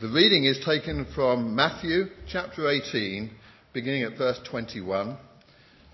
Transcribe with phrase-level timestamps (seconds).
[0.00, 3.30] The reading is taken from Matthew chapter 18,
[3.74, 5.14] beginning at verse 21,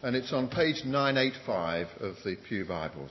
[0.05, 3.11] and it's on page 985 of the Pew Bibles.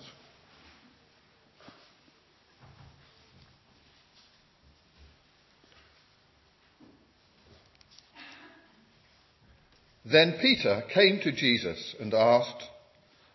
[10.09, 12.63] Then Peter came to Jesus and asked,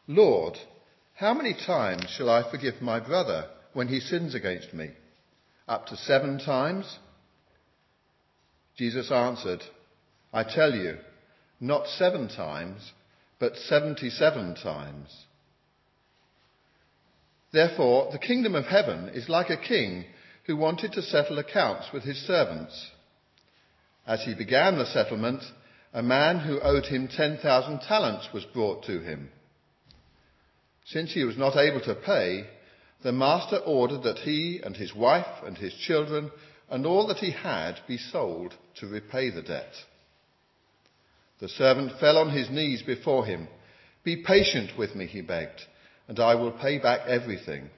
[0.06, 0.56] Lord,
[1.12, 4.92] how many times shall I forgive my brother when he sins against me?
[5.68, 6.98] Up to seven times?
[8.80, 9.62] Jesus answered,
[10.32, 10.96] I tell you,
[11.60, 12.92] not seven times,
[13.38, 15.26] but 77 times.
[17.52, 20.06] Therefore, the kingdom of heaven is like a king
[20.46, 22.90] who wanted to settle accounts with his servants.
[24.06, 25.42] As he began the settlement,
[25.92, 29.28] a man who owed him 10,000 talents was brought to him.
[30.86, 32.46] Since he was not able to pay,
[33.02, 36.30] the master ordered that he and his wife and his children
[36.70, 39.72] and all that he had be sold to repay the debt.
[41.40, 43.48] The servant fell on his knees before him.
[44.04, 45.60] Be patient with me, he begged,
[46.06, 47.70] and I will pay back everything.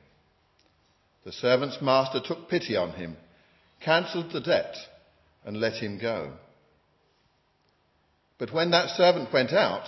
[1.25, 3.17] The servant's master took pity on him,
[3.81, 4.77] cancelled the debt,
[5.45, 6.33] and let him go.
[8.39, 9.87] But when that servant went out,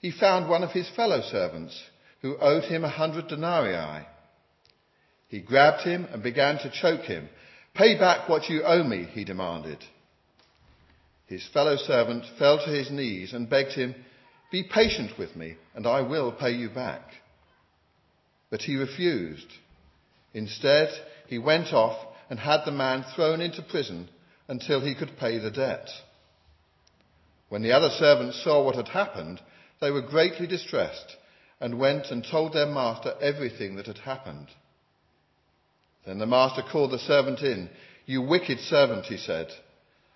[0.00, 1.80] he found one of his fellow servants
[2.22, 4.06] who owed him a hundred denarii.
[5.28, 7.28] He grabbed him and began to choke him
[7.74, 9.78] Pay back what you owe me, he demanded.
[11.26, 13.94] His fellow servant fell to his knees and begged him,
[14.50, 17.02] Be patient with me, and I will pay you back.
[18.50, 19.46] But he refused.
[20.34, 20.90] Instead,
[21.26, 24.10] he went off and had the man thrown into prison
[24.48, 25.88] until he could pay the debt.
[27.48, 29.40] When the other servants saw what had happened,
[29.80, 31.16] they were greatly distressed
[31.60, 34.48] and went and told their master everything that had happened.
[36.04, 37.70] Then the master called the servant in.
[38.06, 39.48] You wicked servant, he said.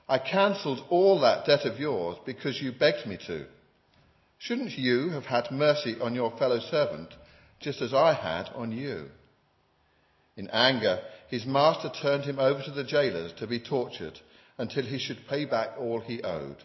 [0.09, 3.47] I cancelled all that debt of yours because you begged me to.
[4.39, 7.15] Shouldn't you have had mercy on your fellow servant
[7.61, 9.07] just as I had on you?
[10.37, 14.19] In anger, his master turned him over to the jailers to be tortured
[14.59, 16.59] until he should pay back all he owed.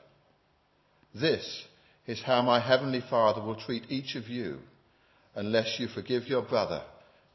[1.16, 1.66] This
[2.06, 4.59] is how my heavenly Father will treat each of you
[5.35, 6.84] unless you forgive your brother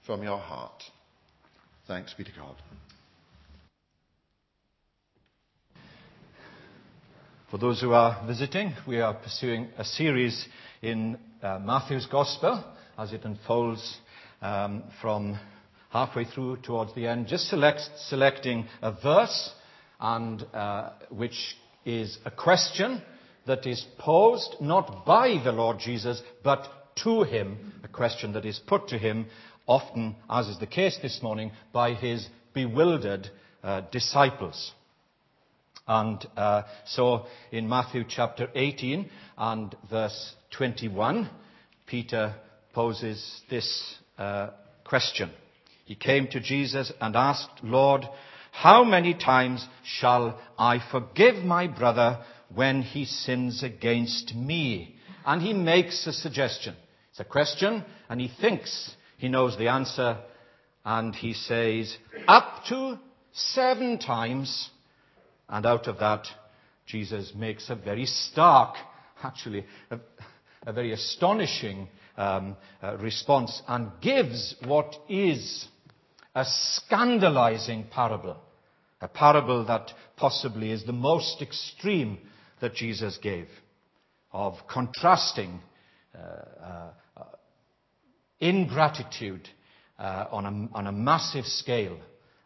[0.05, 0.83] from your heart.
[1.87, 2.57] Thanks be to God.
[7.49, 10.49] For those who are visiting, we are pursuing a series
[10.83, 12.65] in uh, Matthew's Gospel
[12.99, 13.99] as it unfolds
[14.43, 15.39] um, from
[15.91, 19.53] halfway through towards the end, just select, selecting a verse
[20.01, 21.55] and uh, which
[21.85, 23.01] is a question
[23.47, 26.67] that is posed not by the Lord Jesus, but
[27.05, 29.27] to him, a question that is put to him
[29.67, 33.29] often, as is the case this morning, by his bewildered
[33.63, 34.73] uh, disciples.
[35.87, 41.31] And uh, so in Matthew chapter 18 and verse 21,
[41.87, 42.35] Peter
[42.73, 44.51] poses this uh,
[44.85, 45.31] question.
[45.85, 48.05] He came to Jesus and asked, Lord,
[48.51, 54.97] how many times shall I forgive my brother when he sins against me?
[55.25, 56.75] And he makes a suggestion.
[57.11, 60.19] It's a question, and he thinks he knows the answer,
[60.85, 61.97] and he says,
[62.29, 62.99] up to
[63.33, 64.71] seven times.
[65.49, 66.27] And out of that,
[66.87, 68.77] Jesus makes a very stark,
[69.23, 69.99] actually, a,
[70.67, 75.67] a very astonishing um, uh, response and gives what is
[76.35, 78.37] a scandalizing parable.
[79.01, 82.19] A parable that possibly is the most extreme
[82.61, 83.49] that Jesus gave
[84.33, 85.61] of contrasting
[86.15, 86.19] uh,
[86.65, 86.91] uh,
[88.41, 89.49] ingratitude
[89.99, 91.99] uh, on, a, massive scale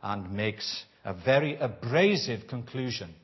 [0.02, 3.14] and makes a very abrasive conclusion.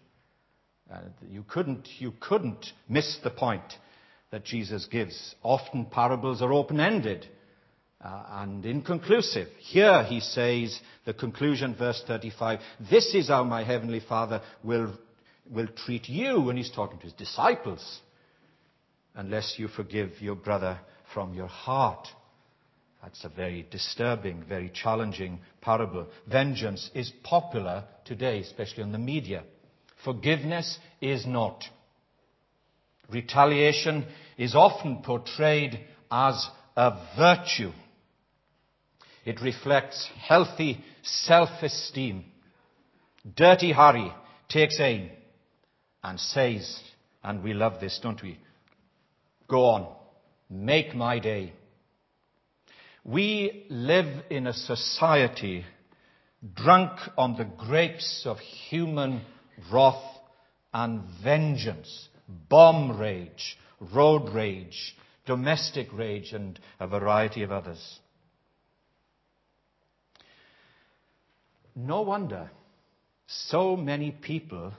[0.92, 3.62] Uh, you, couldn't, miss the point
[4.30, 5.34] that Jesus gives.
[5.42, 7.26] Often parables are open ended
[8.04, 9.48] uh, and inconclusive.
[9.58, 12.60] Here he says, the conclusion, verse 35,
[12.90, 14.92] this is how my heavenly Father will,
[15.50, 18.00] will treat you, and he's talking to his disciples,
[19.14, 20.78] unless you forgive your brother
[21.14, 22.06] from your heart.
[23.06, 26.08] That's a very disturbing, very challenging parable.
[26.28, 29.44] Vengeance is popular today, especially on the media.
[30.04, 31.62] Forgiveness is not.
[33.08, 34.06] Retaliation
[34.36, 35.78] is often portrayed
[36.10, 37.70] as a virtue.
[39.24, 42.24] It reflects healthy self-esteem.
[43.36, 44.12] Dirty Harry
[44.48, 45.10] takes aim
[46.02, 46.80] and says,
[47.22, 48.40] and we love this, don't we?
[49.46, 49.94] Go on,
[50.50, 51.52] make my day.
[53.08, 55.64] We live in a society
[56.54, 59.22] drunk on the grapes of human
[59.70, 60.02] wrath
[60.74, 62.08] and vengeance,
[62.48, 63.56] bomb rage,
[63.94, 68.00] road rage, domestic rage, and a variety of others.
[71.76, 72.50] No wonder
[73.28, 74.72] so many people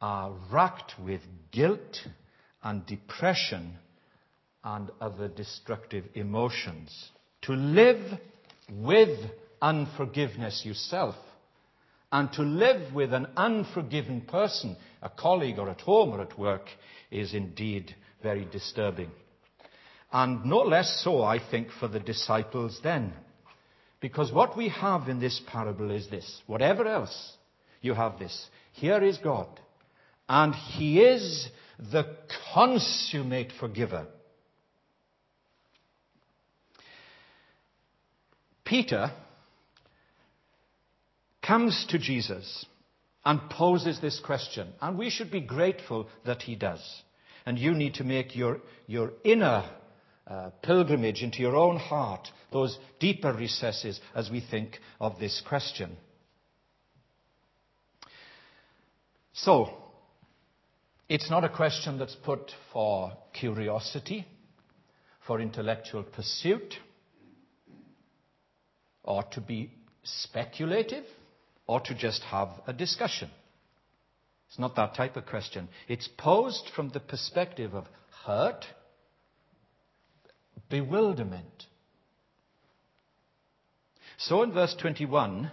[0.00, 1.20] are racked with
[1.52, 2.08] guilt
[2.64, 3.74] and depression
[4.64, 7.12] and other destructive emotions.
[7.46, 8.18] To live
[8.72, 9.18] with
[9.62, 11.14] unforgiveness yourself
[12.10, 16.66] and to live with an unforgiven person, a colleague or at home or at work,
[17.10, 19.10] is indeed very disturbing.
[20.12, 23.12] And no less so, I think, for the disciples then.
[24.00, 26.42] Because what we have in this parable is this.
[26.46, 27.32] Whatever else,
[27.80, 28.48] you have this.
[28.72, 29.48] Here is God.
[30.28, 31.48] And He is
[31.78, 32.16] the
[32.52, 34.06] consummate forgiver.
[38.66, 39.12] Peter
[41.40, 42.66] comes to Jesus
[43.24, 44.68] and poses this question.
[44.82, 46.82] And we should be grateful that he does.
[47.46, 49.70] And you need to make your, your inner
[50.26, 55.96] uh, pilgrimage into your own heart, those deeper recesses, as we think of this question.
[59.32, 59.70] So,
[61.08, 64.26] it's not a question that's put for curiosity,
[65.24, 66.74] for intellectual pursuit,
[69.06, 69.70] or to be
[70.02, 71.04] speculative,
[71.66, 73.30] or to just have a discussion.
[74.48, 75.68] It's not that type of question.
[75.88, 77.86] It's posed from the perspective of
[78.24, 78.64] hurt,
[80.70, 81.64] bewilderment.
[84.18, 85.50] So in verse 21,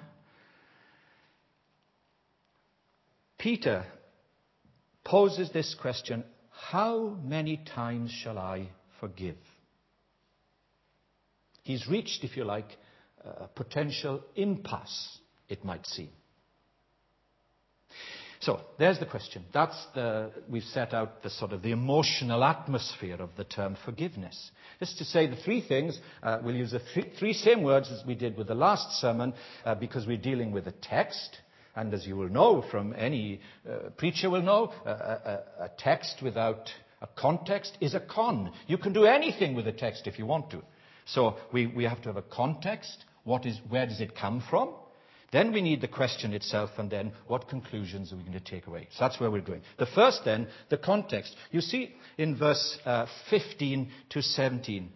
[3.37, 3.85] Peter
[5.03, 9.37] poses this question How many times shall I forgive?
[11.63, 12.77] He's reached, if you like,
[13.55, 16.09] potential impasse, it might seem.
[18.43, 19.45] So there's the question.
[19.53, 24.51] That's the, we've set out the sort of the emotional atmosphere of the term forgiveness.
[24.81, 26.81] Just to say the three things, uh, we'll use the
[27.17, 29.33] three, same words as we did with the last sermon
[29.63, 31.37] uh, because we're dealing with a text.
[31.73, 36.69] And as you will know from any uh, preacher will know, a, text without
[37.01, 38.51] a context is a con.
[38.67, 40.61] You can do anything with a text if you want to.
[41.05, 43.05] So we, we have to have a context.
[43.23, 44.73] What is, where does it come from?
[45.31, 48.67] Then we need the question itself, and then what conclusions are we going to take
[48.67, 48.87] away?
[48.91, 49.63] So that's where we're going.
[49.79, 51.35] The first, then, the context.
[51.49, 54.91] You see in verse uh, 15 to 17,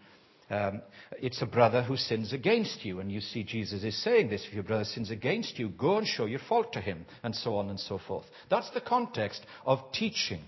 [0.50, 0.82] um,
[1.20, 3.00] it's a brother who sins against you.
[3.00, 4.46] And you see Jesus is saying this.
[4.48, 7.56] If your brother sins against you, go and show your fault to him, and so
[7.56, 8.26] on and so forth.
[8.48, 10.42] That's the context of teaching.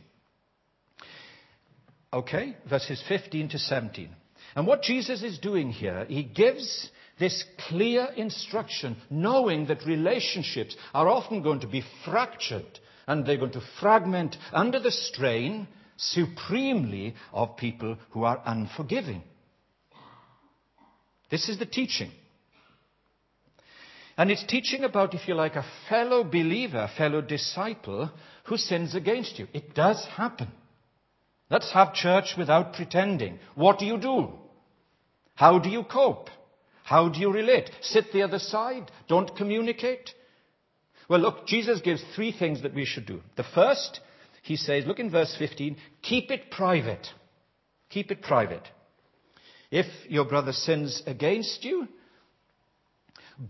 [2.14, 2.56] Okay?
[2.70, 4.10] Verses 15 to 17.
[4.56, 6.90] And what Jesus is doing here, he gives
[7.20, 13.52] this clear instruction, knowing that relationships are often going to be fractured and they're going
[13.52, 15.68] to fragment under the strain
[15.98, 19.22] supremely of people who are unforgiving.
[21.30, 22.12] This is the teaching.
[24.18, 28.12] And it's teaching about, if you like, a fellow believer, fellow disciple
[28.46, 29.48] who sins against you.
[29.54, 30.50] It does happen.
[31.50, 33.40] Let's have church without pretending.
[33.56, 34.34] What do you do?
[35.36, 36.30] How do you cope?
[36.90, 37.70] How do you relate?
[37.82, 38.90] Sit the other side?
[39.08, 40.10] Don't communicate?
[41.08, 43.22] Well, look, Jesus gives three things that we should do.
[43.38, 44.00] The first,
[44.42, 47.06] he says, look in verse 15, keep it private.
[47.92, 48.64] Keep it private.
[49.70, 51.88] If your brother sins against you,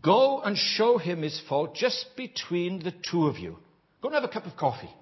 [0.04, 3.58] go and show him his fault just between the two of you.
[4.02, 4.94] Go and have a cup of coffee.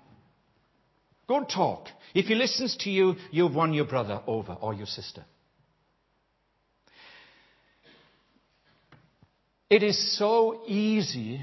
[1.28, 1.88] Go and talk.
[2.14, 5.26] If he listens to you, you've won your brother over or your sister.
[9.70, 11.42] It is so easy,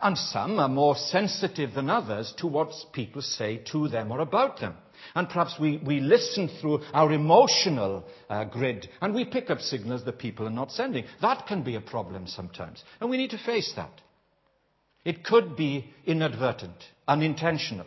[0.00, 4.60] and some are more sensitive than others to what people say to them or about
[4.60, 4.74] them.
[5.14, 10.04] And perhaps we, we listen through our emotional uh, grid and we pick up signals
[10.04, 11.04] that people are not sending.
[11.22, 12.82] That can be a problem sometimes.
[13.00, 13.92] And we need to face that.
[15.04, 17.86] It could be inadvertent, unintentional.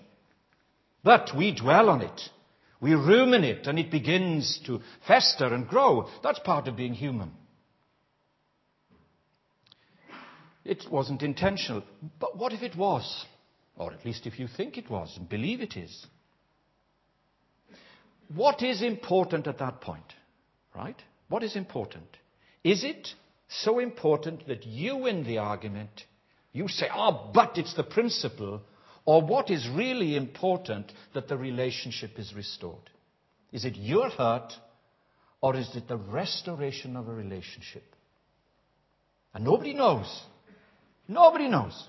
[1.03, 2.21] But we dwell on it.
[2.79, 6.07] We ruminate and it begins to fester and grow.
[6.23, 7.31] That's part of being human.
[10.63, 11.83] It wasn't intentional.
[12.19, 13.25] But what if it was?
[13.77, 16.05] Or at least if you think it was and believe it is.
[18.33, 20.13] What is important at that point?
[20.75, 21.01] Right?
[21.29, 22.05] What is important?
[22.63, 23.09] Is it
[23.47, 26.03] so important that you win the argument?
[26.53, 28.61] You say, oh, but it's the principle.
[29.05, 32.89] Or what is really important that the relationship is restored?
[33.51, 34.53] Is it your hurt
[35.41, 37.83] or is it the restoration of a relationship?
[39.33, 40.23] And nobody knows
[41.07, 41.87] Nobody knows.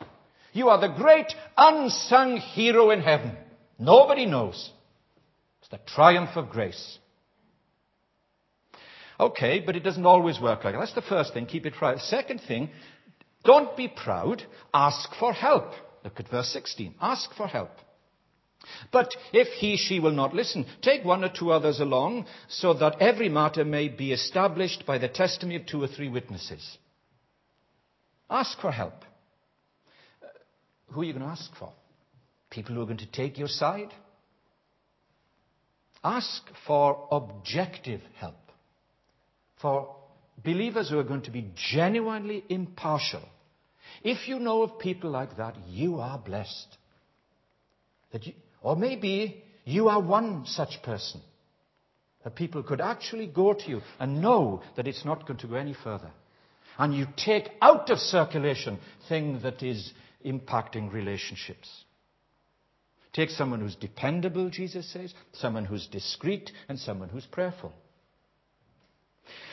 [0.52, 3.36] You are the great unsung hero in heaven.
[3.78, 4.70] Nobody knows.
[5.60, 6.98] It's the triumph of grace.
[9.18, 10.80] Okay, but it doesn't always work like that.
[10.80, 11.46] That's the first thing.
[11.46, 11.98] Keep it right.
[11.98, 12.70] Second thing,
[13.44, 14.42] don't be proud.
[14.74, 15.72] Ask for help.
[16.04, 16.94] Look at verse 16.
[17.00, 17.70] Ask for help.
[18.92, 23.00] But if he, she will not listen, take one or two others along, so that
[23.00, 26.78] every matter may be established by the testimony of two or three witnesses.
[28.32, 28.94] Ask for help.
[30.88, 31.70] Who are you going to ask for?
[32.50, 33.92] People who are going to take your side?
[36.02, 38.34] Ask for objective help.
[39.60, 39.94] For
[40.42, 43.22] believers who are going to be genuinely impartial.
[44.02, 46.78] If you know of people like that, you are blessed.
[48.12, 51.20] That you, or maybe you are one such person.
[52.24, 55.56] That people could actually go to you and know that it's not going to go
[55.56, 56.10] any further.
[56.78, 59.92] And you take out of circulation things that is
[60.24, 61.68] impacting relationships.
[63.12, 67.72] Take someone who's dependable, Jesus says, someone who's discreet, and someone who's prayerful.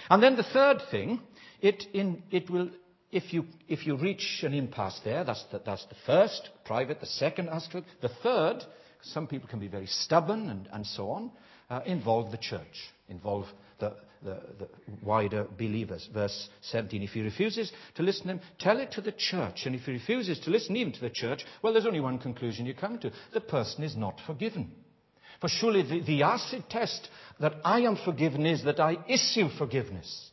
[0.09, 1.19] And then the third thing,
[1.61, 2.69] it, in, it will,
[3.11, 7.05] if you, if you reach an impasse there, that's the, that's the first, private, the
[7.05, 7.87] second aspect.
[8.01, 8.63] The third,
[9.01, 11.31] some people can be very stubborn and, and so on,
[11.69, 13.45] uh, involve the church, involve
[13.79, 14.67] the, the, the
[15.01, 16.09] wider believers.
[16.13, 17.03] Verse 17.
[17.03, 19.63] If he refuses to listen to him, tell it to the church.
[19.65, 22.65] And if he refuses to listen even to the church, well, there's only one conclusion
[22.65, 23.11] you come to.
[23.33, 24.71] The person is not forgiven.
[25.41, 27.09] For surely the, the acid test
[27.39, 30.29] that I am forgiven is that I issue forgiveness.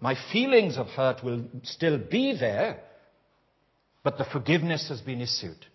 [0.00, 2.80] My feelings of hurt will still be there,
[4.02, 5.66] but the forgiveness has been issued.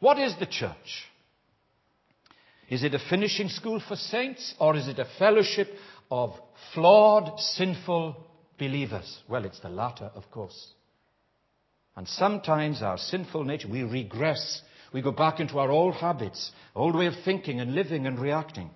[0.00, 1.06] What is the church?
[2.68, 5.68] Is it a finishing school for saints or is it a fellowship
[6.10, 6.34] of
[6.74, 8.16] flawed, sinful
[8.58, 9.22] believers?
[9.28, 10.72] Well, it's the latter, of course.
[11.96, 14.62] And sometimes our sinful nature, we regress.
[14.92, 18.70] We go back into our old habits, old way of thinking and living and reacting.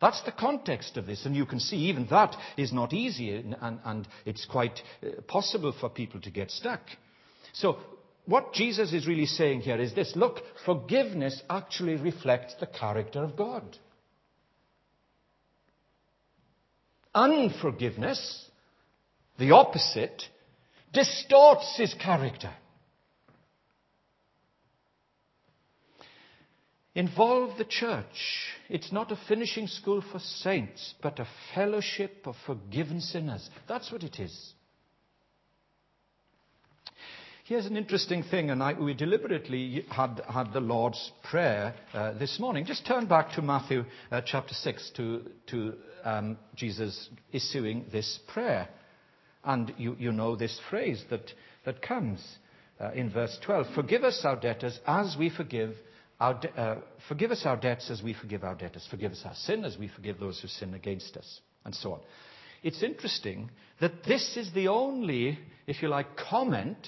[0.00, 3.54] That's the context of this, and you can see even that is not easy, and,
[3.60, 6.80] and, and it's quite uh, possible for people to get stuck.
[7.52, 7.78] So
[8.30, 13.34] what Jesus is really saying here is this look, forgiveness actually reflects the character of
[13.34, 13.64] God.
[17.12, 18.46] Unforgiveness,
[19.36, 20.22] the opposite,
[20.92, 22.52] distorts his character.
[26.94, 28.46] Involve the church.
[28.68, 33.50] It's not a finishing school for saints, but a fellowship of forgiven sinners.
[33.66, 34.52] That's what it is.
[37.50, 42.38] Here's an interesting thing, and I, we deliberately had, had the Lord's Prayer uh, this
[42.38, 42.64] morning.
[42.64, 48.68] Just turn back to Matthew uh, chapter 6 to, to um, Jesus issuing this prayer.
[49.42, 51.32] And you, you know this phrase that,
[51.64, 52.24] that comes
[52.78, 55.74] uh, in verse 12 Forgive us our debtors as we forgive
[56.20, 56.76] our de- uh,
[57.08, 58.86] forgive us our debts as we forgive our debtors.
[58.88, 61.40] Forgive us our sin as we forgive those who sin against us.
[61.64, 62.00] And so on.
[62.62, 66.86] It's interesting that this is the only, if you like, comment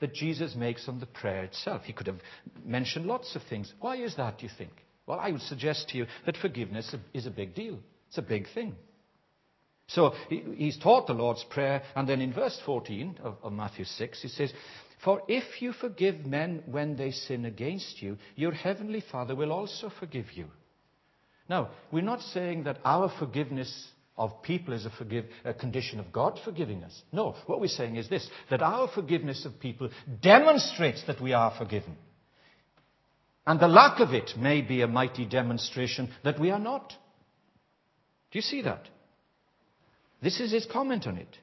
[0.00, 1.82] that Jesus makes on the prayer itself.
[1.84, 2.20] He could have
[2.64, 3.72] mentioned lots of things.
[3.80, 4.72] Why is that, do you think?
[5.06, 7.78] Well, I would suggest to you that forgiveness is a big deal.
[8.08, 8.76] It's a big thing.
[9.88, 14.20] So he's taught the Lord's Prayer, and then in verse 14 of, of, Matthew 6,
[14.20, 14.52] he says,
[15.02, 19.90] For if you forgive men when they sin against you, your heavenly Father will also
[19.98, 20.46] forgive you.
[21.48, 23.88] Now, we're not saying that our forgiveness
[24.18, 27.02] of people is a, a condition of God forgiving us.
[27.12, 31.54] No, what we're saying is this that our forgiveness of people demonstrates that we are
[31.56, 31.96] forgiven.
[33.46, 36.92] And the lack of it may be a mighty demonstration that we are not.
[38.30, 38.86] Do you see that?
[40.20, 41.38] This is his comment on it.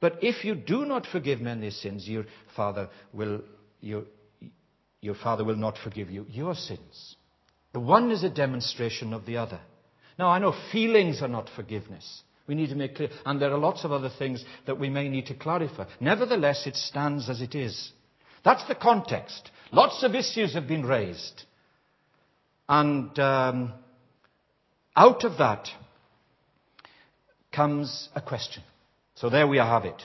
[0.00, 2.24] But if you do not forgive men their sins, your
[2.56, 3.42] father will,
[3.80, 4.04] your,
[5.00, 7.16] your father will not forgive you your sins.
[7.72, 9.60] The one is a demonstration of the other.
[10.18, 12.22] Now, I know feelings are not forgiveness.
[12.46, 13.08] We need to make clear.
[13.24, 15.86] And there are lots of other things that we may need to clarify.
[16.00, 17.92] Nevertheless, it stands as it is.
[18.44, 19.50] That's the context.
[19.72, 21.44] Lots of issues have been raised.
[22.68, 23.72] And um,
[24.94, 25.68] out of that
[27.52, 28.62] comes a question.
[29.14, 30.02] So there we have it.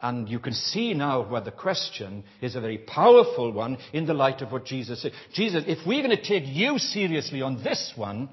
[0.00, 4.14] And you can see now where the question is a very powerful one in the
[4.14, 5.12] light of what Jesus said.
[5.34, 8.30] Jesus, if we're going to take you seriously on this one,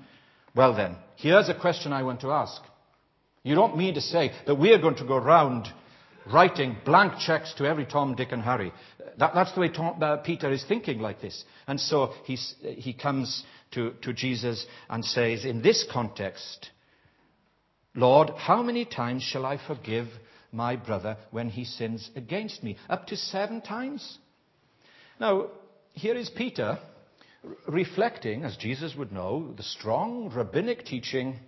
[0.57, 2.61] well then, here's a question I want to ask.
[3.43, 5.67] You don't mean to say that we are going to go around
[6.33, 8.73] writing blank checks to every Tom, Dick, and Harry.
[9.17, 11.45] That, that's the way Tom, uh, Peter is thinking like this.
[11.67, 16.71] And so he comes to, to Jesus and says, in this context,
[17.95, 20.07] Lord, how many times shall I forgive
[20.51, 22.77] my brother when he sins against me.
[22.89, 24.17] Up to seven times.
[25.19, 25.47] Now,
[25.93, 26.79] here is Peter
[27.67, 31.39] reflecting, as Jesus would know, the strong rabbinic teaching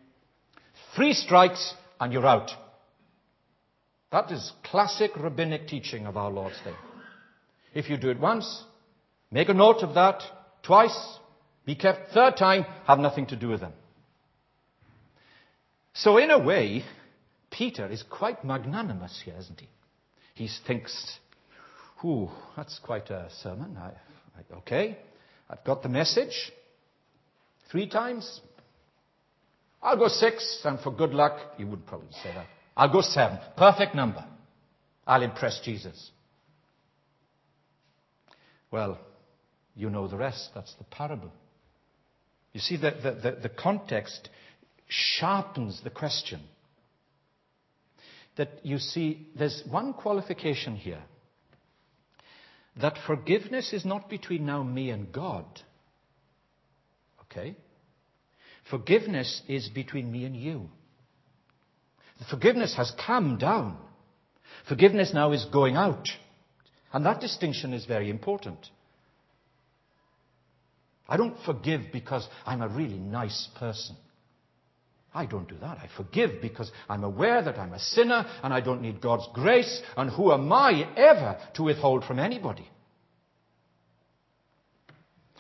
[0.96, 2.52] three strikes and you're out.
[4.12, 6.74] That is classic rabbinic teaching of our Lord's Day.
[7.74, 8.64] If you do it once,
[9.32, 10.24] make a note of that.
[10.64, 11.20] Twice,
[11.66, 12.12] be kept.
[12.12, 13.74] Third time, have nothing to do with them.
[15.94, 16.84] So, in a way,
[17.52, 19.68] Peter is quite magnanimous here, isn't he?
[20.34, 21.20] He thinks,
[22.04, 23.78] Ooh, that's quite a sermon.
[23.78, 24.98] I, I, okay,
[25.50, 26.52] I've got the message.
[27.72, 28.42] Three times.
[29.82, 32.48] I'll go six, and for good luck, you would probably say that.
[32.76, 33.40] I'll go seven.
[33.58, 34.26] Perfect number.
[35.08, 36.12] I'll impress Jesus.
[38.72, 39.00] Well,
[39.76, 40.50] you know the rest.
[40.54, 41.32] That's the parable.
[42.54, 44.30] You see, the, the, the, the context
[44.88, 46.42] sharpens the question.
[48.38, 51.02] That you see, there's one qualification here
[52.82, 55.46] that forgiveness is not between now me and God.
[57.24, 57.56] Okay?
[58.70, 60.70] Forgiveness is between me and you.
[62.20, 63.78] The forgiveness has come down.
[64.68, 66.08] Forgiveness now is going out.
[66.92, 68.60] And that distinction is very important.
[71.08, 73.96] I don't forgive because I'm a really nice person.
[75.14, 75.80] I don't do that.
[75.80, 79.82] I forgive because I'm aware that I'm a sinner and I don't need God's grace,
[79.98, 82.68] and who am I ever to withhold from anybody?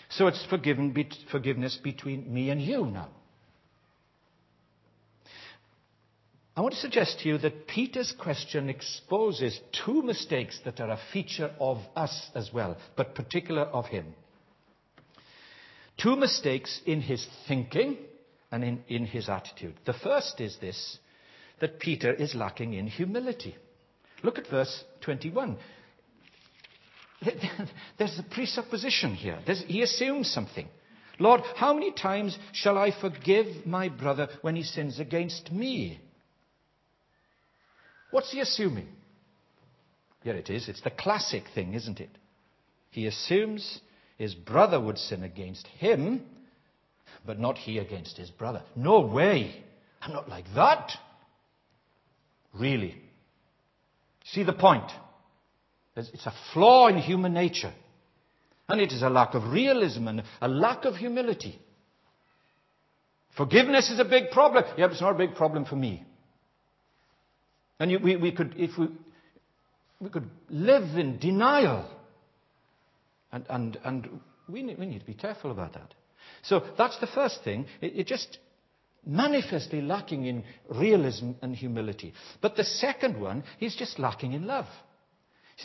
[0.10, 3.10] So it's forgiveness between me and you now.
[6.58, 11.00] I want to suggest to you that Peter's question exposes two mistakes that are a
[11.14, 14.14] feature of us as well, but particular of him.
[15.98, 17.98] Two mistakes in his thinking
[18.52, 19.76] and in, in his attitude.
[19.86, 20.98] The first is this
[21.60, 23.56] that Peter is lacking in humility.
[24.24, 25.58] Look at verse 21.
[27.98, 29.40] There's a presupposition here.
[29.46, 30.68] There's, he assumes something.
[31.20, 36.00] Lord, how many times shall I forgive my brother when he sins against me?
[38.12, 38.88] What's he assuming?
[40.24, 40.70] Here it is.
[40.70, 42.10] It's the classic thing, isn't it?
[42.92, 43.82] He assumes
[44.18, 46.26] his brother would sin against him,
[47.26, 48.64] but not he against his brother.
[48.76, 49.64] No way.
[50.02, 50.92] I'm not like that.
[52.54, 52.96] Really.
[54.26, 54.90] See the point?
[55.96, 57.74] It's a flaw in human nature.
[58.68, 61.60] And it is a lack of realism and a lack of humility.
[63.36, 64.64] Forgiveness is a big problem.
[64.78, 66.04] Yeah, but it's not a big problem for me.
[67.80, 68.90] And you, we, we, could, if we,
[70.00, 71.90] we could live in denial.
[73.32, 74.10] And, and, and
[74.48, 75.94] we, need, we need to be careful about that.
[76.44, 77.66] So that's the first thing.
[77.82, 78.40] It, it just
[79.06, 82.14] manifestly lacking in realism and humility.
[82.42, 84.68] But the second one, he's just lacking in love.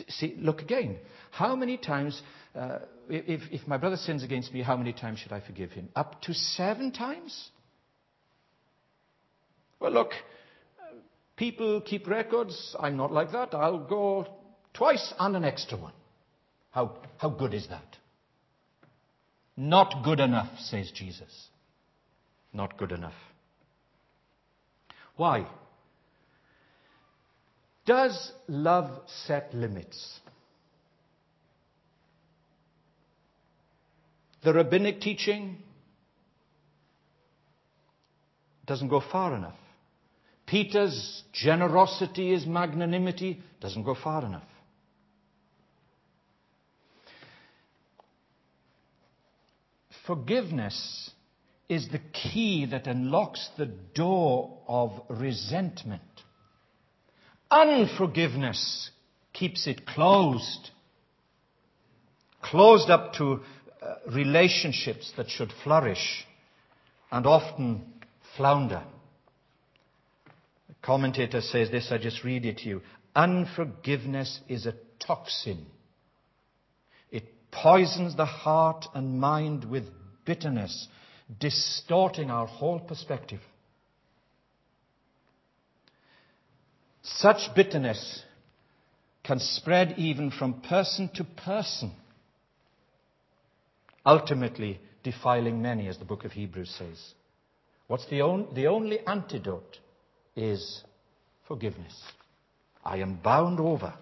[0.09, 0.97] See, look again.
[1.31, 2.21] How many times,
[2.53, 5.89] uh, if, if my brother sins against me, how many times should I forgive him?
[5.95, 7.49] Up to seven times?
[9.79, 10.11] Well, look,
[11.35, 12.75] people keep records.
[12.79, 13.53] I'm not like that.
[13.53, 14.27] I'll go
[14.73, 15.93] twice and an extra one.
[16.71, 17.97] How, how good is that?
[19.57, 21.47] Not good enough, says Jesus.
[22.51, 23.13] Not good enough.
[25.15, 25.47] Why?
[27.85, 28.89] Does love
[29.25, 30.19] set limits?
[34.43, 35.57] The rabbinic teaching
[38.65, 39.55] doesn't go far enough.
[40.45, 44.43] Peter's generosity, his magnanimity doesn't go far enough.
[50.05, 51.11] Forgiveness
[51.67, 56.01] is the key that unlocks the door of resentment.
[57.49, 58.91] Unforgiveness
[59.33, 60.69] keeps it closed.
[62.41, 63.41] Closed up to
[63.81, 66.25] uh, relationships that should flourish
[67.11, 67.93] and often
[68.37, 68.83] flounder.
[70.67, 72.81] The commentator says this, I just read it to you.
[73.15, 75.65] Unforgiveness is a toxin.
[77.55, 79.85] Poisons the heart and mind with
[80.25, 80.87] bitterness,
[81.39, 83.39] distorting our whole perspective.
[87.01, 88.23] Such bitterness
[89.23, 91.91] can spread even from person to person,
[94.05, 97.13] ultimately defiling many, as the book of Hebrews says.
[97.87, 99.77] What's the, on, the only antidote
[100.35, 100.83] is
[101.47, 101.95] forgiveness.
[102.83, 103.93] I am bound over.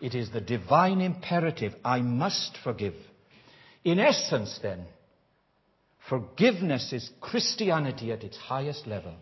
[0.00, 1.74] It is the divine imperative.
[1.84, 2.94] I must forgive.
[3.84, 4.84] In essence, then,
[6.08, 9.14] forgiveness is Christianity at its highest level.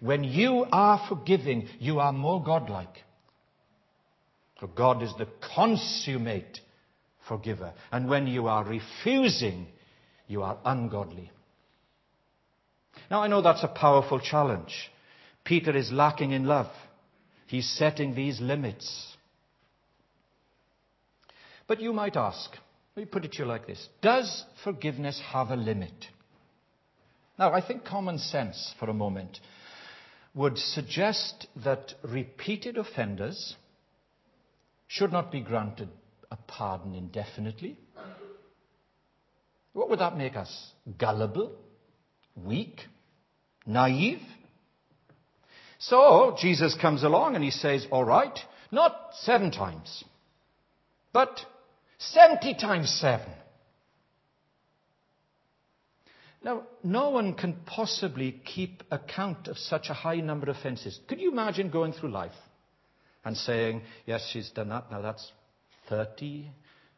[0.00, 3.04] When you are forgiving, you are more godlike.
[4.60, 6.60] For God is the consummate
[7.28, 7.72] forgiver.
[7.92, 9.66] And when you are refusing,
[10.26, 11.30] you are ungodly.
[13.10, 14.90] Now, I know that's a powerful challenge.
[15.44, 16.70] Peter is lacking in love.
[17.46, 19.16] He's setting these limits.
[21.68, 22.50] But you might ask,
[22.96, 26.06] let me put it to you like this Does forgiveness have a limit?
[27.38, 29.38] Now, I think common sense for a moment
[30.34, 33.54] would suggest that repeated offenders
[34.88, 35.88] should not be granted
[36.30, 37.76] a pardon indefinitely.
[39.72, 40.72] What would that make us?
[40.98, 41.52] Gullible?
[42.34, 42.80] Weak?
[43.66, 44.22] Naive?
[45.78, 48.36] So Jesus comes along and he says, All right,
[48.72, 50.02] not seven times,
[51.12, 51.38] but
[51.98, 53.30] 70 times seven.
[56.42, 60.98] Now, no one can possibly keep account of such a high number of offences.
[61.08, 62.32] Could you imagine going through life
[63.24, 65.32] and saying, Yes, she's done that, now that's
[65.88, 66.48] 30,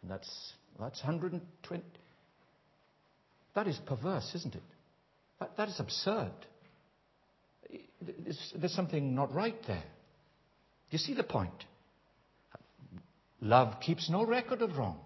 [0.03, 1.83] and that's, that's 120?
[3.55, 4.63] That is perverse, isn't it?
[5.41, 6.33] that, that is absurd.
[8.01, 9.83] There's, there's something not right there.
[9.83, 11.65] Do you see the point?
[13.41, 14.99] Love keeps no record of wrong.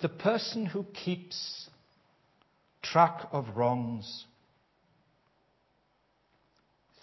[0.00, 1.68] The person who keeps
[2.82, 4.26] track of wrongs,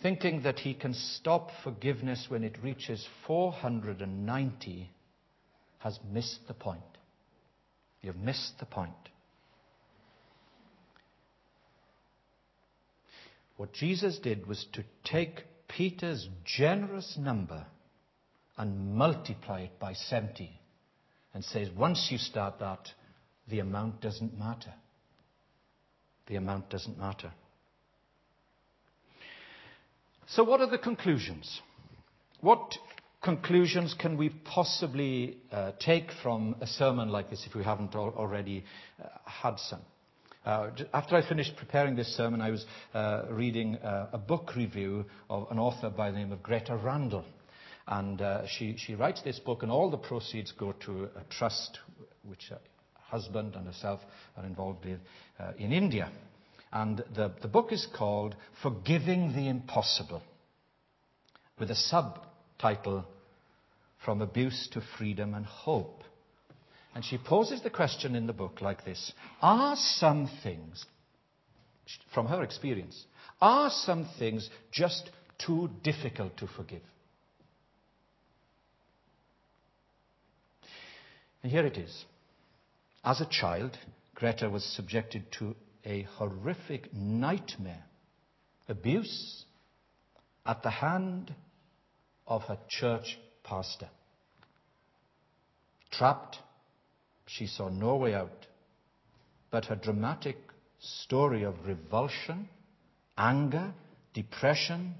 [0.02, 4.90] thinking that he can stop forgiveness when it reaches 490,
[5.80, 6.82] has missed the point.
[8.02, 8.94] You've missed the point.
[13.64, 17.66] What Jesus did was to take Peter's generous number
[18.58, 20.52] and multiply it by 70
[21.34, 22.90] and says, once you start that,
[23.48, 24.74] the amount doesn't matter.
[26.28, 27.32] The amount doesn't matter.
[30.28, 31.62] So, what are the conclusions?
[32.42, 32.76] What
[33.24, 38.14] conclusions can we possibly uh, take from a sermon like this if we haven't al-
[38.18, 38.66] already
[39.02, 39.84] uh, had some?
[40.46, 45.06] Uh, after I finished preparing this sermon, I was uh, reading uh, a book review
[45.30, 47.24] of an author by the name of Greta Randall.
[47.88, 51.80] And she, writes this book, and all the proceeds go to a trust
[52.24, 52.60] which her
[52.94, 54.00] husband and herself
[54.38, 55.00] are involved with
[55.58, 56.10] in India.
[56.72, 60.22] And the book is called Forgiving the Impossible,
[61.60, 63.06] with a subtitle
[64.04, 66.03] from abuse to freedom and hope.
[66.96, 70.86] And she poses the question in the book like this Are some things,
[72.14, 73.06] from her experience,
[73.42, 76.82] are some things just too difficult to forgive?
[81.42, 82.06] And here it is.
[83.04, 83.78] As a child,
[84.16, 87.84] Greta was subjected to a horrific nightmare
[88.70, 89.44] abuse
[90.46, 91.34] at the hand
[92.26, 93.90] of her church pastor.
[95.92, 96.38] Trapped,
[97.26, 98.48] she saw no way out.
[99.52, 100.38] But her dramatic
[100.80, 102.50] story of revulsion,
[103.18, 103.74] anger,
[104.14, 104.96] depression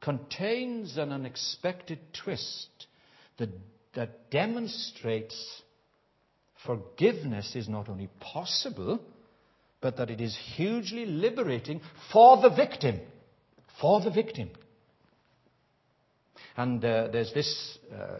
[0.00, 2.68] contains an unexpected twist
[3.38, 3.50] that,
[3.94, 5.62] that demonstrates
[6.66, 9.00] forgiveness is not only possible,
[9.80, 11.80] but that it is hugely liberating
[12.12, 13.00] for the victim.
[13.80, 14.50] For the victim.
[16.56, 18.18] And uh, there's this uh,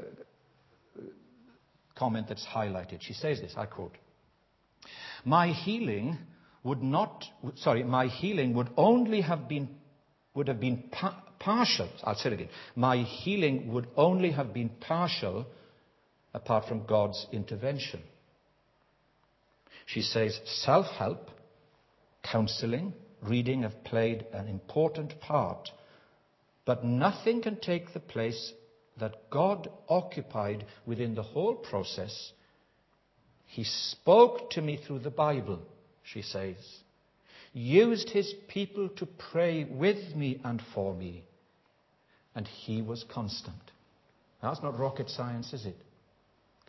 [1.96, 2.98] comment that's highlighted.
[3.00, 3.96] She says this, I quote,
[5.24, 6.18] My healing
[6.62, 7.24] would not,
[7.57, 9.68] sorry, my healing would only have been,
[10.35, 11.88] would have been pa- partial.
[12.02, 12.48] I'll say it again.
[12.74, 15.46] My healing would only have been partial
[16.33, 18.02] apart from God's intervention.
[19.87, 21.30] She says self help,
[22.22, 25.68] counseling, reading have played an important part
[26.64, 28.52] but nothing can take the place
[28.98, 32.33] that God occupied within the whole process.
[33.46, 35.61] He spoke to me through the Bible,
[36.02, 36.57] she says,
[37.52, 41.24] used his people to pray with me and for me,
[42.35, 43.57] and he was constant.
[44.42, 45.76] That's not rocket science, is it?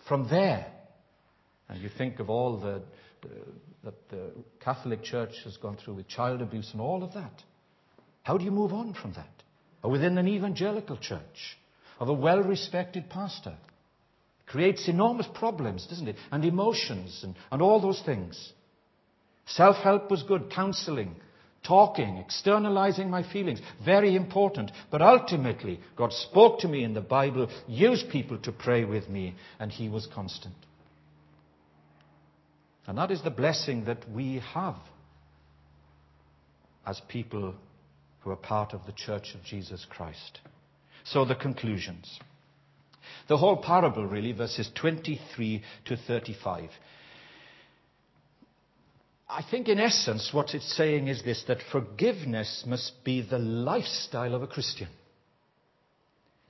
[0.07, 0.67] From there,
[1.67, 2.81] and you think of all the,
[3.21, 3.29] the,
[3.83, 7.43] that the Catholic Church has gone through with child abuse and all of that.
[8.21, 9.35] How do you move on from that?
[9.85, 11.59] or within an evangelical church
[11.99, 13.55] of a well respected pastor.
[14.45, 16.17] Creates enormous problems, doesn't it?
[16.31, 18.53] And emotions and, and all those things.
[19.47, 21.15] Self help was good, counseling,
[21.65, 24.71] talking, externalizing my feelings, very important.
[24.91, 29.35] But ultimately, God spoke to me in the Bible, used people to pray with me,
[29.59, 30.55] and He was constant.
[32.87, 34.77] And that is the blessing that we have
[36.85, 37.55] as people
[38.21, 40.39] who are part of the Church of Jesus Christ.
[41.05, 42.19] So the conclusions.
[43.27, 46.69] The whole parable, really, verses 23 to 35.
[49.27, 54.35] I think, in essence, what it's saying is this that forgiveness must be the lifestyle
[54.35, 54.87] of a Christian.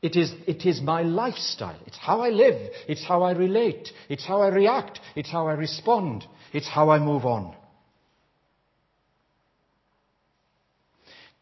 [0.02, 1.80] It is, it is my lifestyle.
[1.86, 2.72] It's how I live.
[2.88, 3.89] It's how I relate.
[4.10, 5.00] It's how I react.
[5.15, 6.26] It's how I respond.
[6.54, 7.56] It's how I move on.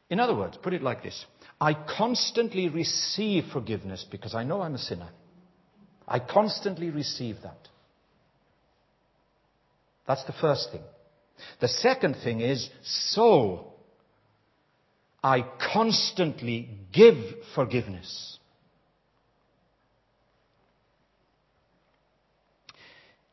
[0.10, 1.26] In other words, put it like this
[1.64, 5.08] I constantly receive forgiveness because I know I'm a sinner.
[6.06, 7.70] I constantly receive that.
[10.06, 10.82] That's the first thing.
[11.62, 13.76] The second thing is, so
[15.24, 17.16] I constantly give
[17.56, 18.38] forgiveness.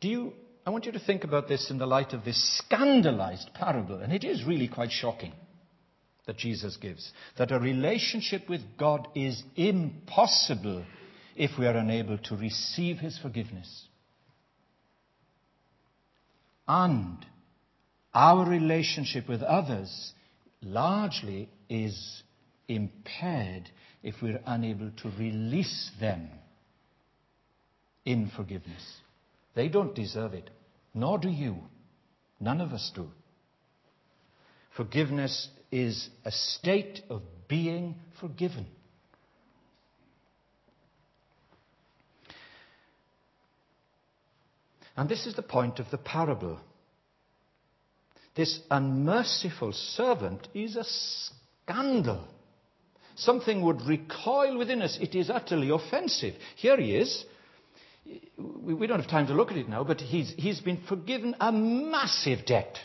[0.01, 0.33] Do you,
[0.65, 4.13] I want you to think about this in the light of this scandalized parable, and
[4.13, 5.33] it is really quite shocking
[6.31, 7.11] that Jesus gives.
[7.39, 10.85] That a relationship with God is impossible
[11.35, 13.89] if we are unable to receive His forgiveness.
[16.69, 17.27] And
[18.15, 20.13] our relationship with others
[20.63, 22.23] largely is
[22.69, 23.69] impaired
[24.05, 26.29] if we're unable to release them
[28.05, 29.01] in forgiveness.
[29.57, 30.49] They don't deserve it,
[30.95, 31.57] nor do you.
[32.39, 33.09] None of us do.
[34.77, 38.67] Forgiveness is a state of being forgiven.
[44.97, 46.59] And this is the point of the parable.
[48.35, 52.27] This unmerciful servant is a scandal.
[53.17, 54.99] Something would recoil within us.
[55.01, 56.35] It is utterly offensive.
[56.57, 57.25] Here he is.
[58.39, 61.53] We don't have time to look at it now, but he's, he's been forgiven a
[61.53, 62.77] massive debt.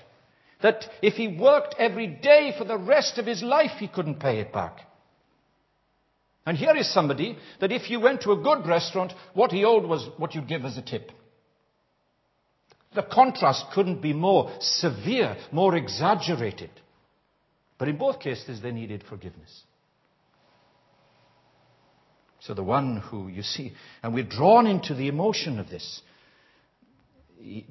[0.62, 4.40] That if he worked every day for the rest of his life, he couldn't pay
[4.40, 4.80] it back.
[6.46, 9.86] And here is somebody that if you went to a good restaurant, what he owed
[9.86, 11.12] was what you'd give as a tip.
[12.94, 16.70] The contrast couldn't be more severe, more exaggerated.
[17.78, 19.64] But in both cases, they needed forgiveness.
[22.40, 26.02] So the one who, you see, and we're drawn into the emotion of this.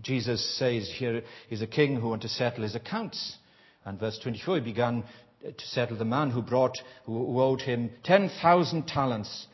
[0.01, 3.37] Jesus says here, he's a king who wanted to settle his accounts.
[3.85, 5.05] And verse 24, he began
[5.43, 9.47] to settle the man who brought, who owed him 10,000 talents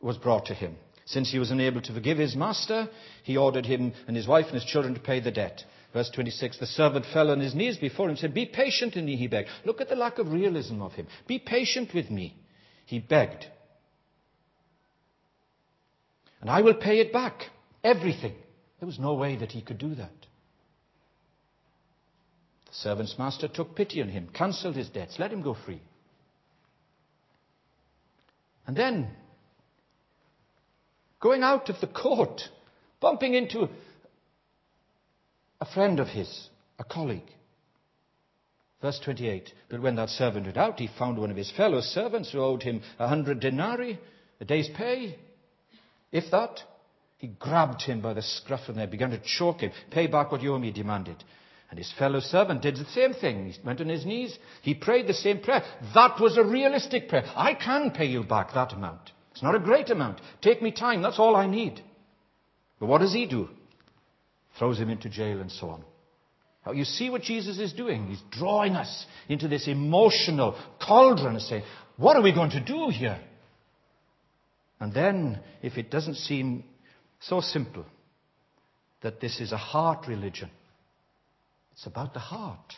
[0.00, 0.76] was brought to him.
[1.04, 2.88] Since he was unable to forgive his master,
[3.22, 5.62] he ordered him and his wife and his children to pay the debt.
[5.92, 9.06] Verse 26, the servant fell on his knees before him and said, Be patient in
[9.06, 9.48] me, he begged.
[9.64, 11.06] Look at the lack of realism of him.
[11.26, 12.36] Be patient with me,
[12.84, 13.46] he begged.
[16.40, 17.44] And I will pay it back.
[17.82, 18.34] Everything.
[18.78, 20.26] There was no way that he could do that.
[22.66, 25.80] The servant's master took pity on him, cancelled his debts, let him go free.
[28.66, 29.08] And then
[31.20, 32.42] going out of the court,
[33.00, 33.68] bumping into
[35.60, 37.30] a friend of his, a colleague.
[38.80, 42.30] Verse 28 But when that servant went out, he found one of his fellow servants
[42.30, 43.98] who owed him a hundred denarii,
[44.40, 45.18] a day's pay.
[46.12, 46.60] If that,
[47.18, 49.72] he grabbed him by the scruff of the neck, began to choke him.
[49.90, 51.22] Pay back what you owe me, he demanded.
[51.68, 53.50] And his fellow servant did the same thing.
[53.50, 54.38] He went on his knees.
[54.62, 55.62] He prayed the same prayer.
[55.94, 57.24] That was a realistic prayer.
[57.36, 59.12] I can pay you back that amount.
[59.32, 60.20] It's not a great amount.
[60.40, 61.02] Take me time.
[61.02, 61.82] That's all I need.
[62.78, 63.48] But what does he do?
[64.58, 65.84] Throws him into jail and so on.
[66.64, 68.06] Now, you see what Jesus is doing.
[68.06, 71.64] He's drawing us into this emotional cauldron and saying,
[71.96, 73.18] What are we going to do here?
[74.80, 76.64] And then, if it doesn't seem
[77.20, 77.84] so simple
[79.02, 80.50] that this is a heart religion,
[81.72, 82.74] it's about the heart.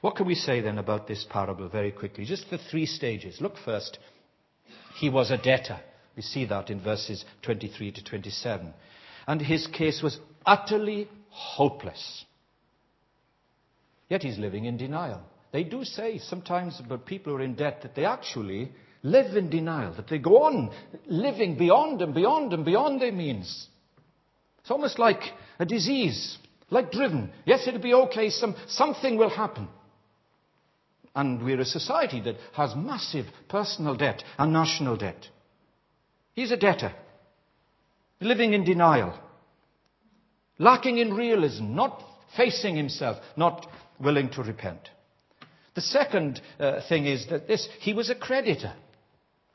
[0.00, 2.24] What can we say then about this parable very quickly?
[2.24, 3.40] Just the three stages.
[3.40, 3.98] Look first
[5.00, 5.80] he was a debtor.
[6.16, 8.72] We see that in verses 23 to 27.
[9.26, 12.24] And his case was utterly hopeless.
[14.08, 15.22] Yet he's living in denial.
[15.52, 18.72] They do say sometimes about people who are in debt that they actually
[19.02, 20.70] live in denial, that they go on
[21.06, 23.68] living beyond and beyond and beyond their means.
[24.60, 25.22] It's almost like
[25.58, 26.38] a disease,
[26.70, 27.30] like driven.
[27.44, 29.68] Yes, it'll be okay, some, something will happen.
[31.14, 35.28] And we're a society that has massive personal debt and national debt.
[36.34, 36.94] He's a debtor,
[38.20, 39.18] living in denial,
[40.58, 42.02] lacking in realism, not
[42.36, 43.66] facing himself, not
[43.98, 44.88] willing to repent.
[45.74, 48.74] The second uh, thing is that this, he was a creditor.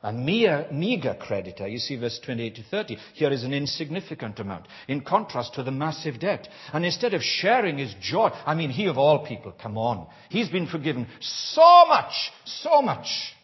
[0.02, 1.66] A mere, meager creditor.
[1.66, 2.96] You see verse 28 to 30.
[3.14, 6.46] Here is an insignificant amount in contrast to the massive debt.
[6.72, 10.06] And instead of sharing his joy, I mean, he of all people, come on.
[10.28, 13.34] He's been forgiven so much, so much,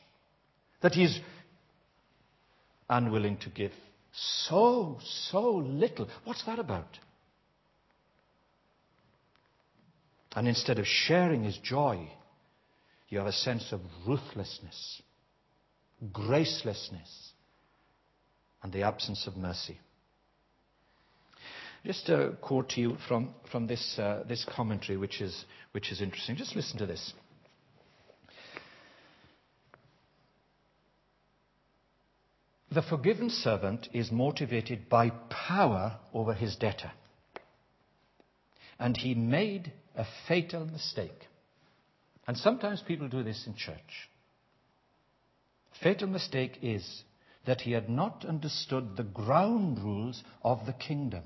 [0.83, 1.19] that he's
[2.88, 3.73] unwilling to give
[4.12, 4.99] so,
[5.31, 6.09] so little.
[6.25, 6.99] What's that about?
[10.35, 12.09] And instead of sharing his joy,
[13.09, 15.03] you have a sense of ruthlessness
[16.11, 17.33] gracelessness,
[18.62, 19.79] and the absence of mercy.
[21.85, 26.01] Just a quote to you from, from this, uh, this commentary, which is, which is
[26.01, 26.37] interesting.
[26.37, 27.12] Just listen to this.
[32.71, 36.93] The forgiven servant is motivated by power over his debtor.
[38.79, 41.29] And he made a fatal mistake.
[42.27, 44.09] And sometimes people do this in church
[45.80, 47.02] fatal mistake is
[47.46, 51.22] that he had not understood the ground rules of the kingdom.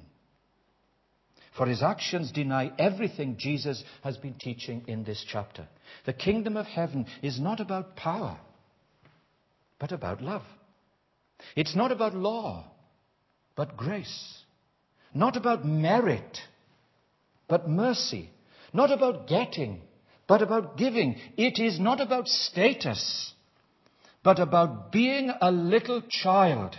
[1.57, 5.67] For his actions deny everything Jesus has been teaching in this chapter.
[6.05, 8.39] The kingdom of heaven is not about power,
[9.79, 10.43] but about love.
[11.55, 12.65] It's not about law,
[13.57, 14.43] but grace.
[15.15, 16.39] Not about merit,
[17.49, 18.31] but mercy.
[18.73, 19.81] Not about getting,
[20.27, 21.17] but about giving.
[21.39, 23.33] It is not about status,
[24.27, 26.75] but about being a little child,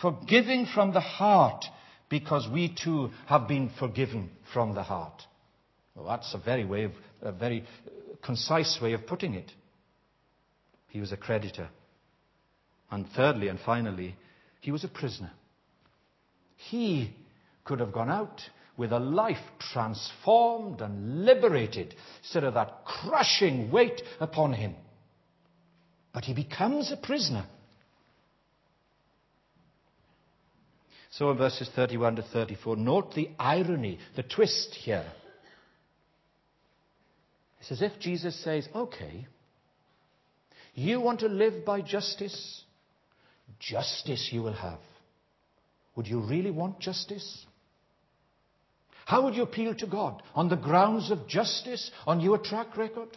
[0.00, 1.66] forgiving from the heart,
[2.08, 5.22] because we too have been forgiven from the heart.
[5.94, 7.64] Well, that's a very way of, a very
[8.22, 9.52] concise way of putting it.
[10.88, 11.68] He was a creditor.
[12.90, 14.16] And thirdly and finally,
[14.62, 15.32] he was a prisoner.
[16.56, 17.14] He
[17.66, 18.40] could have gone out
[18.78, 24.76] with a life transformed and liberated instead of that crushing weight upon him.
[26.16, 27.44] But he becomes a prisoner.
[31.10, 35.04] So in verses 31 to 34, note the irony, the twist here.
[37.60, 39.26] It's as if Jesus says, okay,
[40.74, 42.62] you want to live by justice?
[43.58, 44.78] Justice you will have.
[45.96, 47.44] Would you really want justice?
[49.04, 50.22] How would you appeal to God?
[50.34, 51.90] On the grounds of justice?
[52.06, 53.10] On your track record?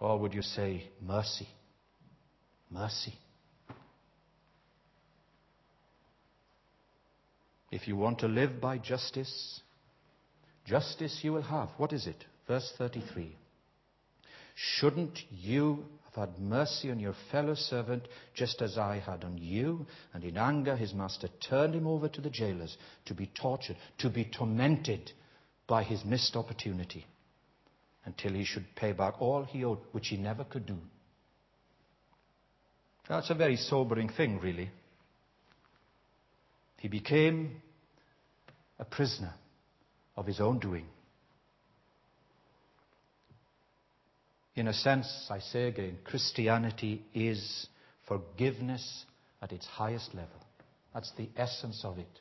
[0.00, 1.46] Or would you say mercy?
[2.70, 3.14] Mercy.
[7.70, 9.60] If you want to live by justice,
[10.64, 11.68] justice you will have.
[11.76, 12.24] What is it?
[12.48, 13.36] Verse 33.
[14.54, 19.86] Shouldn't you have had mercy on your fellow servant just as I had on you?
[20.14, 24.10] And in anger, his master turned him over to the jailers to be tortured, to
[24.10, 25.12] be tormented
[25.68, 27.06] by his missed opportunity
[28.04, 30.78] until he should pay back all he owed, which he never could do.
[33.08, 34.70] That's a very sobering thing, really.
[36.78, 37.60] He became
[38.78, 39.34] a prisoner
[40.16, 40.86] of his own doing.
[44.54, 47.66] In a sense, I say again, Christianity is
[48.06, 49.04] forgiveness
[49.42, 50.44] at its highest level.
[50.92, 52.20] That's the essence of it.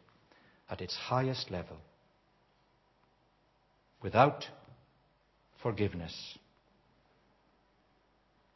[0.70, 1.78] At its highest level.
[4.02, 4.46] Without
[5.62, 6.38] forgiveness.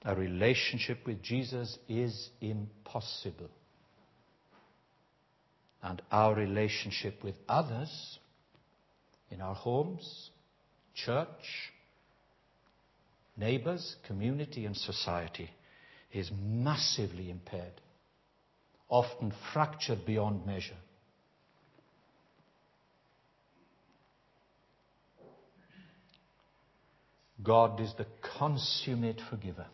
[0.06, 3.50] A relationship with Jesus is impossible.
[5.82, 8.20] And our relationship with others
[9.30, 10.30] in our homes,
[10.94, 11.72] church,
[13.36, 15.50] neighbors, community, and society
[16.14, 17.82] is massively impaired,
[18.90, 20.78] often fractured beyond measure.
[27.44, 28.06] God is the
[28.38, 29.66] consummate forgiver.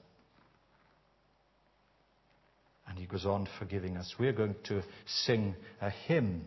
[2.87, 4.15] And he goes on forgiving us.
[4.19, 6.45] We're going to sing a hymn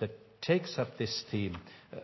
[0.00, 1.58] that takes up this theme.
[1.94, 1.98] Uh,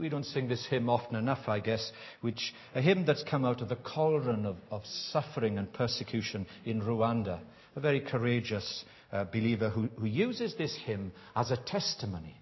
[0.00, 3.60] we don't sing this hymn often enough, I guess, which a hymn that's come out
[3.60, 7.38] of the cauldron of, of suffering and persecution in Rwanda.
[7.76, 12.36] A very courageous uh, believer who, who uses this hymn as a testimony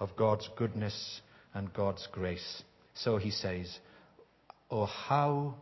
[0.00, 1.20] of God's goodness
[1.54, 2.62] and God's grace.
[2.94, 3.78] So he says,
[4.70, 5.54] Oh, how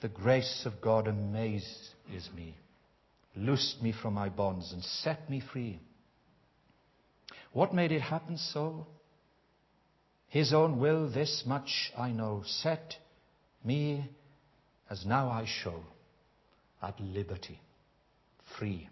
[0.00, 2.54] the grace of God amazes me,
[3.36, 5.80] loosed me from my bonds and set me free.
[7.52, 8.86] What made it happen so?
[10.28, 12.94] His own will, this much I know, set
[13.64, 14.08] me
[14.90, 15.82] as now I show
[16.82, 17.60] at liberty,
[18.58, 18.88] free.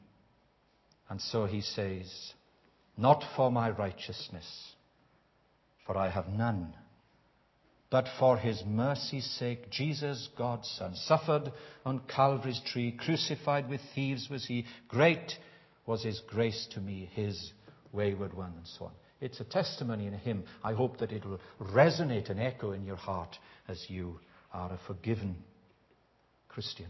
[1.09, 2.33] And so he says,
[2.97, 4.75] Not for my righteousness,
[5.87, 6.75] for I have none
[7.91, 11.53] But for his mercy's sake, Jesus, God's Son, suffered
[11.85, 14.65] on Calvary's tree, crucified with thieves was he.
[14.89, 15.33] Great
[15.87, 17.53] was his grace to me, his
[17.93, 18.93] wayward one, and so on.
[19.21, 20.45] It's a testimony in hymn.
[20.65, 24.21] I hope that it will resonate and echo in your heart as you
[24.53, 25.37] are a forgiven
[26.49, 26.87] Christian.